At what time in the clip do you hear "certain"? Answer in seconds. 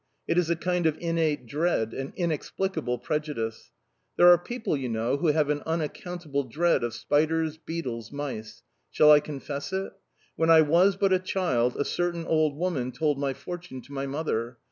11.85-12.25